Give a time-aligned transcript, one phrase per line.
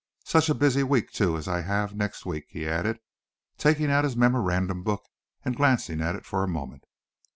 [0.25, 2.97] Such a busy week, too, as I have next week," he added,
[3.59, 5.05] taking out his memorandum book
[5.45, 6.85] and glancing at it for a moment.